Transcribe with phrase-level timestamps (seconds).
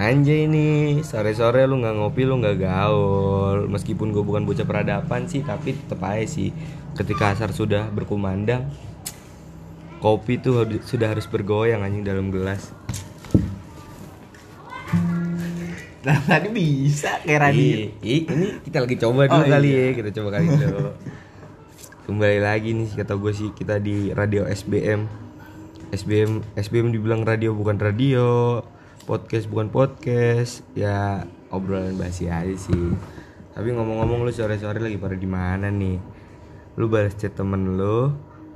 [0.00, 3.68] Anjay nih, sore-sore lu nggak ngopi, lu nggak gaul.
[3.68, 6.54] Meskipun gue bukan bocah peradaban sih, tapi tetep aja sih.
[6.96, 8.70] Ketika asar sudah berkumandang,
[10.00, 12.72] kopi tuh sudah harus bergoyang anjing dalam gelas.
[16.00, 17.60] Nah, tadi bisa kayak radio.
[17.60, 19.82] Ih, ih, ini kita lagi coba dulu Oh, kali iya.
[19.92, 20.86] ya, kita coba kali dulu.
[22.08, 25.29] Kembali lagi nih kata gue sih kita di radio SBM.
[25.90, 28.62] SBM SBM dibilang radio bukan radio,
[29.10, 32.94] podcast bukan podcast, ya obrolan basi aja sih.
[33.50, 35.98] Tapi ngomong-ngomong lu sore-sore lagi pada di mana nih?
[36.78, 38.06] Lu balas chat temen lu,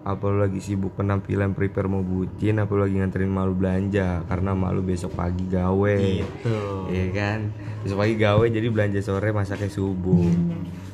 [0.06, 4.54] apa lu lagi sibuk penampilan prepare mau bucin, apa lu lagi nganterin malu belanja karena
[4.54, 5.98] malu besok pagi gawe.
[5.98, 6.58] Gitu.
[6.86, 7.50] Iya kan
[7.82, 10.24] Besok pagi gawe jadi belanja sore masaknya subuh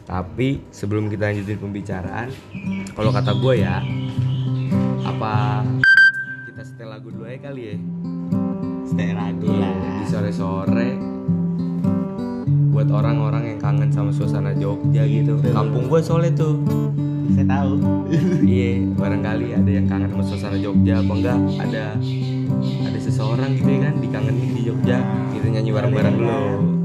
[0.08, 2.30] Tapi sebelum kita lanjutin pembicaraan
[2.98, 3.78] Kalau kata gue ya
[5.06, 5.62] Apa
[7.10, 7.76] lagu dulu aja kali ya.
[8.86, 9.74] Stay lagu Iya, lah.
[9.98, 10.90] Di sore-sore.
[12.70, 15.42] Buat orang-orang yang kangen sama suasana Jogja gitu.
[15.50, 16.62] Kampung gue soalnya tuh.
[17.34, 17.74] Saya tahu.
[18.46, 21.02] Iya barangkali ada yang kangen sama suasana Jogja.
[21.02, 21.84] Apa enggak ada
[22.86, 24.98] Ada seseorang gitu ya kan Dikangenin di Jogja.
[25.34, 26.79] Kita nyanyi bareng-bareng dulu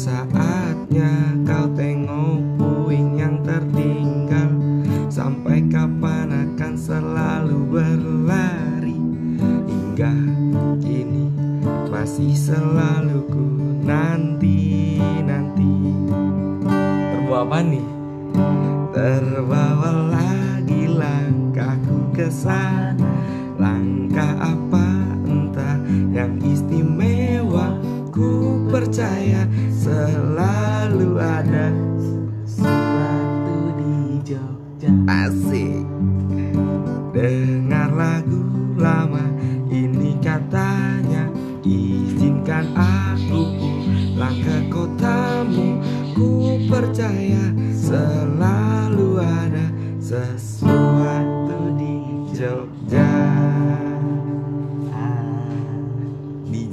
[0.00, 1.29] saatnya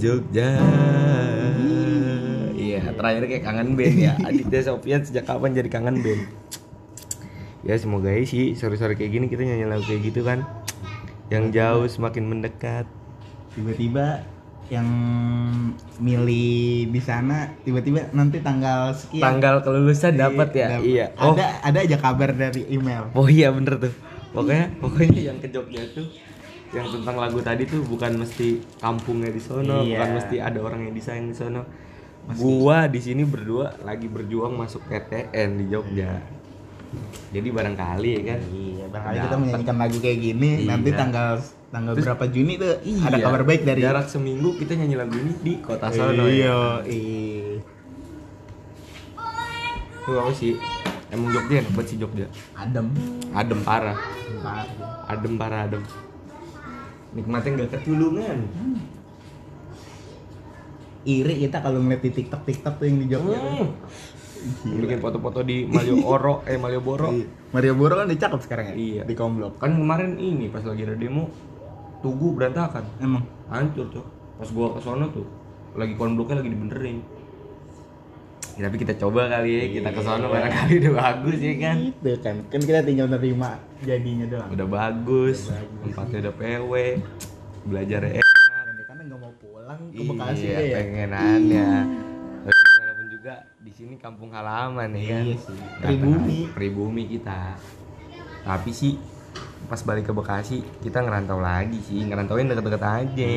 [0.08, 0.50] Jogja.
[2.54, 4.14] Iya terakhir kayak kangen band ya.
[4.28, 6.24] Aditya Sofian sejak kapan jadi kangen band
[7.62, 10.48] Ya semoga aja sih sore-sore kayak gini kita nyanyi lagu kayak gitu kan.
[11.28, 12.88] Yang jauh semakin mendekat.
[13.52, 14.24] Tiba-tiba
[14.68, 14.88] yang
[15.98, 19.20] milih di sana tiba-tiba nanti tanggal sekian.
[19.22, 20.68] Tanggal kelulusan dapat ya?
[20.72, 21.06] dap- Iya.
[21.20, 21.36] Oh.
[21.36, 23.12] ada ada aja kabar dari email.
[23.12, 23.92] Oh iya bener tuh.
[24.32, 26.08] Pokoknya pokoknya yang ke Jogja tuh
[26.68, 28.48] Yang tentang lagu tadi tuh bukan mesti
[28.78, 29.98] kampungnya di sono Iya.
[29.98, 31.64] Bukan mesti ada orang yang desain di sono.
[32.28, 36.20] Gua di sini berdua lagi berjuang masuk PTN di Jogja.
[37.30, 38.40] Jadi barangkali ya kan?
[38.48, 40.68] Iya barangkali kita menyanyikan lagu kayak gini Iya.
[40.68, 41.30] nanti tanggal
[41.68, 45.16] tanggal Terus- berapa Juni tuh ada Iya, kabar baik dari Jarak seminggu kita nyanyi lagu
[45.16, 46.32] ini di kota sono ya.
[46.32, 47.60] Iya iya.
[49.98, 50.56] Itu apa sih?
[51.08, 52.28] Emang Jogja enak banget sih Jogja.
[52.54, 52.88] Adem.
[53.32, 53.96] Adem parah.
[54.28, 54.66] Bentar.
[55.08, 55.84] Adem parah adem
[57.18, 58.46] Nikmatnya gak ketulungan
[61.08, 63.40] iri kita kalau ngeliat di TikTok TikTok tuh yang di Jogja.
[63.40, 63.72] Hmm.
[64.84, 67.10] Bikin foto-foto di Malioboro, eh Malioboro.
[67.16, 67.26] Iya.
[67.56, 69.02] Mario Boro kan udah cakep sekarang ya Iya.
[69.08, 71.32] di komblok Kan kemarin ini pas lagi ada demo
[72.04, 74.06] Tugu berantakan, emang hancur tuh.
[74.38, 75.26] Pas gua ke sono tuh,
[75.74, 77.02] lagi konbloknya lagi dibenerin.
[78.58, 81.78] Ya, tapi kita coba kali ya, kita ke sono barangkali udah bagus ya kan.
[81.78, 85.82] itu kan kan kita tinggal nerima jadinya doang Udah bagus, Udah bagus.
[85.86, 86.72] tempatnya udah PW,
[87.70, 88.24] belajar ya.
[88.26, 91.70] Dan karena nggak mau pulang ke Bekasi iya, ya pengenannya.
[92.42, 95.22] Tapi gimana pun juga di sini kampung halaman ya kan.
[95.22, 95.60] Iya sih.
[95.78, 96.40] Pribumi.
[96.50, 97.42] Pribumi kita.
[98.42, 98.98] Tapi sih
[99.70, 103.34] pas balik ke Bekasi kita ngerantau lagi sih, ngerantauin deket-deket aja.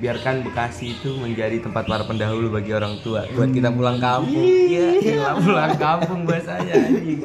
[0.00, 4.32] Biarkan Bekasi itu menjadi tempat para pendahulu bagi orang tua buat kita pulang kampung.
[4.32, 7.20] Iya, iya, pulang kampung bahasanya anjing.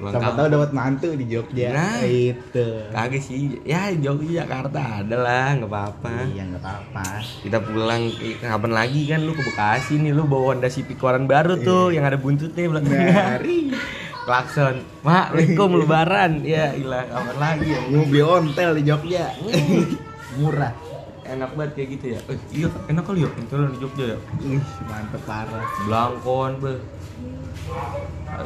[0.00, 1.76] Pulang Siapa tahu dapat mantu di Jogja.
[1.76, 2.00] Nah.
[2.04, 2.88] Itu.
[2.88, 6.12] Kagak sih, ya Jogja Jakarta ada lah, nggak apa-apa.
[6.36, 7.04] Iya nggak apa-apa.
[7.44, 11.28] Kita pulang eh, kapan lagi kan lu ke Bekasi nih lu bawa Honda Civic keluaran
[11.28, 13.40] baru tuh yang ada buntutnya belakangnya.
[14.28, 16.32] Klakson, Mak, Assalamualaikum lebaran.
[16.44, 17.80] Ya, ilah kapan lagi ya.
[17.88, 19.32] Mobil ontel di Jogja.
[20.40, 20.89] Murah.
[21.30, 22.20] Enak banget kayak gitu ya.
[22.26, 24.18] Eh, iya, enak kali ya ontelan di Jogja ya.
[24.42, 25.62] Ih, mantep parah.
[25.86, 26.72] Belangkon, be.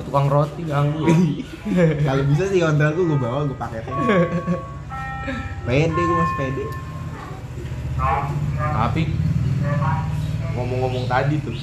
[0.04, 1.08] Tukang roti ganggu.
[1.08, 1.16] ya.
[2.06, 3.96] Kalau bisa sih ontelku gue bawa gue paketin.
[5.64, 6.64] Pede gue masih pede.
[8.60, 9.02] Tapi
[10.54, 11.56] ngomong-ngomong tadi tuh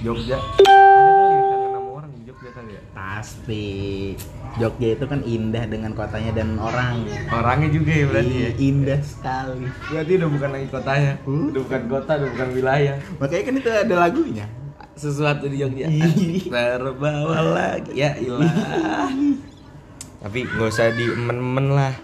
[0.00, 0.40] Jogja
[2.40, 3.68] di ya Pasti.
[4.56, 7.04] Jogja itu kan indah dengan kotanya dan orang.
[7.30, 9.66] orangnya juga ya berarti ya Iya, indah sekali.
[9.86, 11.46] berarti udah bukan lagi kotanya Hmm?
[11.52, 14.46] udah bukan kota udah bukan wilayah Makanya kan itu ada lagunya.
[14.92, 15.88] sesuatu di Jogja
[16.46, 19.08] terbawa lagi ya ilah
[20.18, 21.94] tapi nggak usah diemen-emen lah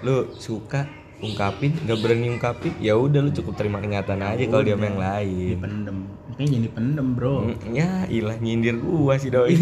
[0.00, 0.84] lu suka
[1.20, 5.60] ungkapin nggak berani ungkapin ya udah lu cukup terima kenyataan aja kalau dia yang lain.
[5.60, 5.98] Dipendem.
[6.32, 7.34] Makanya jadi pendem, Bro.
[7.44, 9.52] Mm, ya ilah nyindir gua sih doi.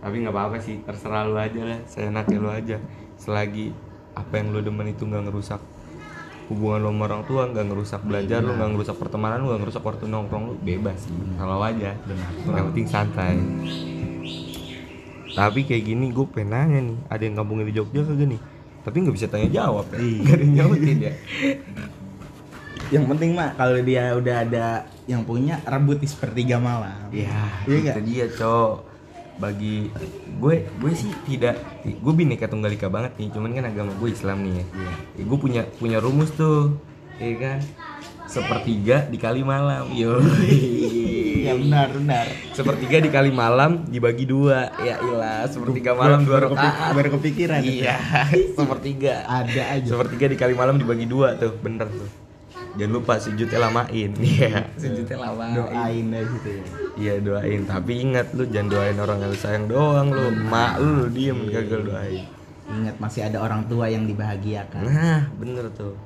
[0.00, 2.76] Tapi nggak apa-apa sih terserah lu aja lah saya enaknya lu aja.
[3.18, 3.74] Selagi
[4.14, 5.60] apa yang lu demen itu nggak ngerusak
[6.50, 9.82] hubungan lu sama orang tua nggak ngerusak belajar lu nggak ngerusak pertemanan lu nggak ngerusak
[9.82, 11.02] waktu nongkrong lu bebas.
[11.02, 11.98] Sih kalau aja.
[12.46, 13.36] Yang penting santai.
[15.30, 18.40] Tapi kayak gini gue pengen nanya nih ada yang kampungnya di Jogja kagak nih
[18.80, 20.18] tapi nggak bisa tanya jawab ya Iya.
[20.18, 21.14] nggak ada yang nyautin ya
[22.90, 24.66] Yang penting mah kalau dia udah ada
[25.06, 27.06] yang punya rebut di sepertiga malam.
[27.10, 27.30] Ya,
[27.62, 27.96] Iya itu nggak?
[28.02, 28.72] dia, Cok.
[29.38, 29.94] Bagi
[30.36, 33.30] gue, gue sih tidak, gue bineka tunggal ika banget nih.
[33.30, 34.64] Cuman kan agama gue Islam nih ya.
[34.74, 35.22] Iya.
[35.22, 36.82] gue punya punya rumus tuh,
[37.16, 37.58] ya kan?
[38.26, 40.18] Sepertiga dikali malam, yo.
[41.50, 42.26] Ya benar, benar.
[42.54, 45.50] Sepertiga dikali malam dibagi dua, ya ilah.
[45.50, 46.94] Sepertiga malam dua rakaat.
[46.94, 47.60] Baru kepikiran.
[47.60, 47.98] Iya,
[48.58, 49.26] sepertiga.
[49.26, 49.88] Ada aja.
[49.90, 52.10] Sepertiga dikali malam dibagi dua tuh, bener tuh.
[52.78, 54.70] Jangan lupa sujudnya lamain, iya.
[54.78, 55.58] Sujudnya lamain.
[55.58, 56.64] Doain deh gitu ya.
[57.00, 60.90] Iya doain, tapi ingat lu jangan doain orang yang lu sayang doang lu, emak lu,
[61.02, 62.22] lu diem gagal doain.
[62.70, 64.86] Ingat masih ada orang tua yang dibahagiakan.
[64.86, 65.98] Nah bener tuh,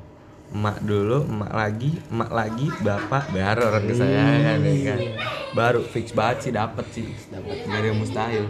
[0.56, 4.98] emak dulu, emak lagi, emak lagi, bapak, baru orang kesayangan ya kan.
[5.54, 8.44] Baru fix banget sih dapet sih, dapet gak ada yang mustahil.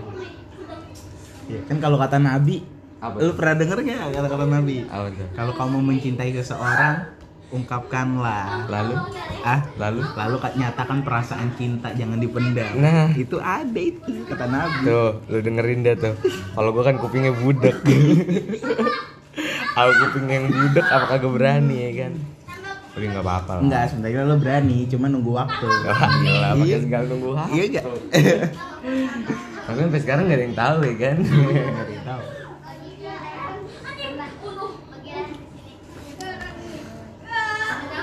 [1.44, 2.64] Ya, kan kalau kata Nabi,
[2.98, 4.88] Apa lu pernah denger nggak kata-kata Nabi?
[4.88, 5.28] Apa tuh?
[5.36, 7.04] Kalau kamu mencintai seseorang,
[7.52, 8.64] ungkapkanlah.
[8.66, 8.94] Lalu,
[9.44, 12.72] Ah, lalu, lalu Kak, nyatakan perasaan cinta jangan dipendam.
[12.80, 13.12] Nah.
[13.12, 14.88] itu ada itu kata Nabi.
[14.88, 16.14] tuh, lu dengerin deh tuh.
[16.56, 17.76] Kalau gua kan kupingnya budek.
[19.74, 22.12] Aku kuping yang budek, apa kagak berani ya kan?
[22.94, 23.62] Tapi nggak apa-apa lah.
[23.66, 25.66] Enggak, sebenarnya lo berani, cuma nunggu waktu.
[25.66, 26.78] Wah, gila, pakai Iya.
[26.78, 27.52] segala nunggu waktu.
[27.52, 27.84] Iya enggak?
[29.64, 31.16] Tapi sampai sekarang gak ada yang tahu ya kan.
[32.04, 32.22] Tahu.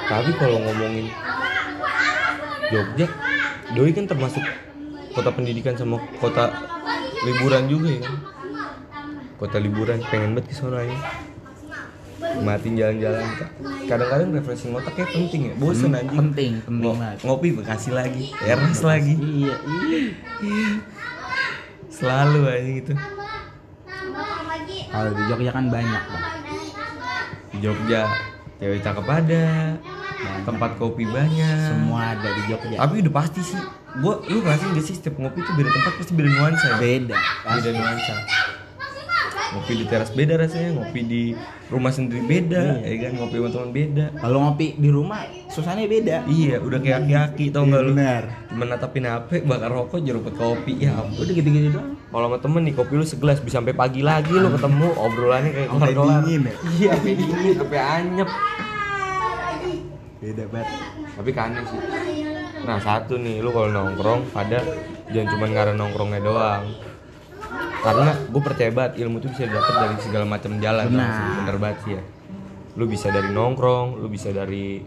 [0.03, 1.07] Tapi kalau ngomongin
[2.67, 3.07] Jogja,
[3.71, 4.43] Doi kan termasuk
[5.11, 6.51] kota pendidikan sama kota
[7.24, 8.15] liburan juga ya kan.
[9.39, 10.98] Kota liburan pengen banget ke sana ya.
[12.41, 13.24] Matiin jalan-jalan.
[13.86, 15.53] Kadang-kadang refreshing otak kayak penting ya.
[15.55, 16.17] Bosen anjing.
[16.17, 17.17] Penting, penting Ngo- banget.
[17.21, 19.13] ngopi Bekasi lagi, Eras lagi.
[19.15, 19.55] Iya,
[20.41, 20.69] iya.
[21.88, 22.93] Selalu anjing itu.
[24.91, 26.25] Kalau di Jogja kan banyak, Bang.
[27.50, 28.01] Di Jogja
[28.57, 29.45] cewek cakep ada,
[30.43, 31.60] tempat kopi banyak.
[31.67, 32.75] Semua ada di Jogja.
[32.75, 33.62] Tapi udah pasti sih.
[33.91, 36.77] Gua lu ngerasain gak sih setiap ngopi tuh beda tempat pasti beda nuansa ya?
[36.79, 37.15] Beda.
[37.45, 38.13] Beda nuansa.
[39.51, 41.24] Ngopi di teras beda rasanya, ngopi di
[41.67, 43.12] rumah sendiri beda, ya kan?
[43.20, 44.05] Ngopi sama teman beda.
[44.15, 46.15] Kalau ngopi di rumah, suasananya beda.
[46.31, 47.91] Iya, udah kayak aki-aki tau nggak lu?
[47.91, 48.24] Benar.
[48.48, 50.79] Cuma natapin HP, bakar rokok, jerupet kopi.
[50.79, 51.27] Ya ampun.
[51.27, 52.00] Udah gitu-gitu doang.
[52.00, 55.70] Kalau sama temen nih kopi lu segelas bisa sampai pagi lagi lu ketemu obrolannya kayak
[55.75, 56.24] kelar-kelar.
[56.24, 56.53] dingin ya?
[56.72, 58.29] Iya, sampai dingin, sampai anyep.
[60.24, 60.67] Beda banget.
[61.12, 61.79] Tapi kangen sih.
[62.63, 64.63] Nah satu nih, lu kalau nongkrong pada
[65.12, 66.63] jangan cuma karena nongkrongnya doang.
[67.81, 70.85] Karena gue percaya banget ilmu itu bisa didapat dari segala macam jalan.
[70.88, 71.09] Benar.
[71.09, 71.35] gak?
[71.35, 72.03] Bener banget sih ya.
[72.71, 74.79] Lu bisa dari nongkrong, lu bisa dari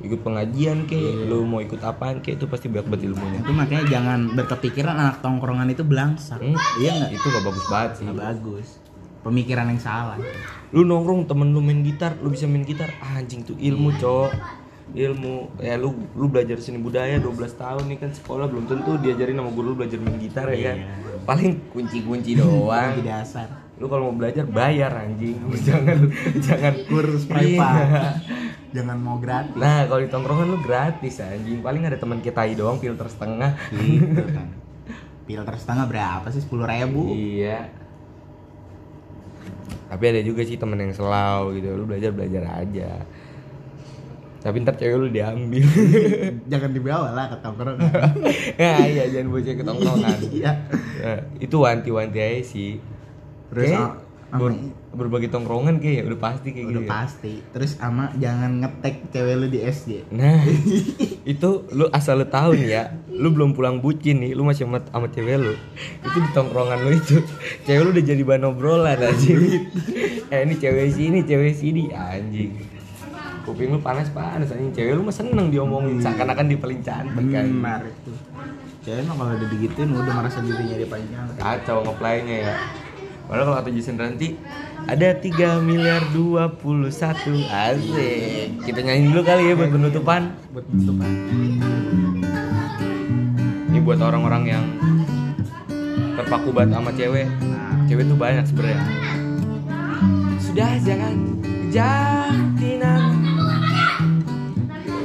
[0.00, 0.96] ikut pengajian ke,
[1.28, 3.38] lu mau ikut apaan ke, itu pasti banyak banget ilmunya.
[3.38, 6.40] Itu makanya jangan berkepikiran anak tongkrongan itu belangsak.
[6.40, 7.10] Hmm, Iya nggak?
[7.12, 8.04] Itu gak bagus banget sih.
[8.04, 8.68] Nggak bagus.
[9.20, 10.16] Pemikiran yang salah.
[10.72, 14.32] Lu nongkrong temen lu main gitar, lu bisa main gitar, ah, anjing tuh ilmu cowok.
[14.90, 19.38] ilmu ya lu lu belajar seni budaya 12 tahun nih kan sekolah belum tentu diajarin
[19.38, 21.09] sama guru lu belajar main gitar ya kan Iya.
[21.22, 23.48] Paling kunci-kunci doang Di dasar.
[23.76, 27.32] lu kalau mau belajar bayar anjing jangan jangan Kursus Iya.
[27.32, 27.84] privat.
[28.70, 29.58] Jangan mau gratis.
[29.58, 34.22] nah kalau di tongkrongan lu gratis anjing paling ada teman kita doang filter setengah Gitu
[34.30, 34.46] kan.
[35.26, 36.38] Filter setengah berapa sih?
[36.38, 37.10] Sepuluh ribu.
[37.10, 37.66] iya
[39.86, 43.02] tapi ada juga sih temen yang selau gitu lu belajar belajar aja
[44.40, 45.60] tapi ntar cewek lu diambil
[46.50, 47.92] Jangan dibawa lah ke tongkrongan.
[48.56, 50.52] ya iya jangan bawa cewek ke tongkrongan Iya.
[50.98, 52.72] Nah, itu wanti-wanti aja sih
[53.46, 53.96] Terus Kayak a-
[54.30, 56.88] ama- ber- berbagai tongkrongan kayak udah pasti kayak Udah gitu ya.
[56.88, 57.32] pasti.
[57.48, 59.90] Terus ama jangan ngetek cewek lu di SG.
[60.08, 60.42] Nah,
[61.24, 64.82] itu lu asal lu tahu nih ya, lu belum pulang bucin nih, lu masih sama,
[64.84, 65.54] sama cewek lu.
[66.00, 67.22] Itu di tongkrongan lu itu,
[67.62, 69.70] cewek lu udah jadi bahan obrolan anjing.
[70.26, 72.50] eh ini cewek sini, cewek sini anjing.
[73.40, 77.44] Kuping lu panas-panas anjing, cewek lu mah seneng diomongin seakan-akan dia paling cantik kan.
[77.48, 78.12] Benar itu.
[78.84, 81.36] Cewek mah kalau udah digituin udah merasa dirinya dia paling cantik.
[81.40, 82.54] Kacau ngeplaynya ya.
[83.30, 84.34] Padahal kalau kata Jason Ranti
[84.90, 88.46] ada 3 miliar 21 asik.
[88.66, 90.22] Kita nyanyi dulu kali ya buat penutupan.
[90.50, 91.10] Buat penutupan.
[93.70, 94.64] Ini buat orang-orang yang
[96.18, 97.30] terpaku banget sama cewek.
[97.38, 98.82] Nah, Cewek tuh banyak sebenarnya.
[100.42, 101.14] Sudah jangan
[101.70, 102.69] tinang.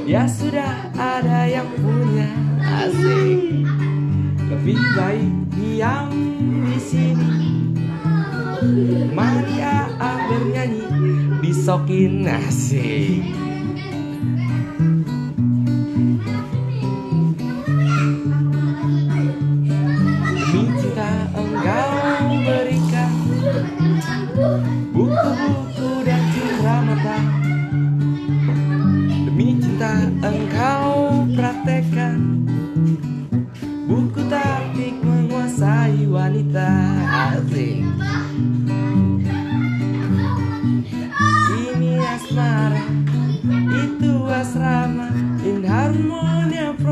[0.05, 2.29] Ya sudah ada yang punya
[2.61, 3.65] asik.
[4.53, 6.13] Lebih baik diam
[6.61, 7.33] di sini.
[9.09, 9.89] Maria
[10.29, 10.85] bernyanyi
[11.41, 13.44] disokin asik.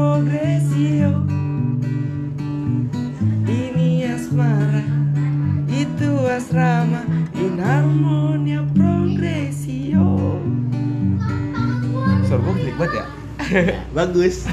[0.04, 1.24] Progresio.
[3.48, 4.84] Ini asmara
[5.72, 7.08] itu asrama
[7.40, 10.36] in harmonia progresio.
[12.28, 13.06] Suara gue klik banget ya?
[14.04, 14.44] Bagus.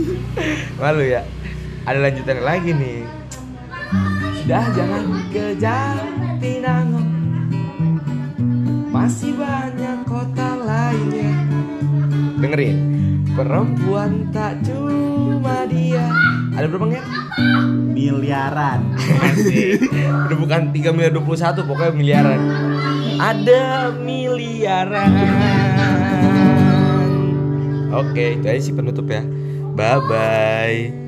[0.80, 1.20] malu ya?
[1.84, 3.04] Ada lanjutan lagi nih.
[4.40, 6.00] Sudah jangan kejar
[6.40, 7.04] Tinango
[8.88, 11.32] masih banyak kota lainnya.
[12.40, 12.97] Dengerin
[13.38, 16.02] perempuan tak cuma dia.
[16.58, 17.06] Ada berapa nggak
[17.94, 18.80] Miliaran.
[20.26, 22.40] Udah bukan 3 miliar 21 pokoknya miliaran.
[23.22, 25.10] Ada miliaran.
[27.94, 29.22] Oke itu aja sih penutup ya.
[29.78, 31.07] Bye bye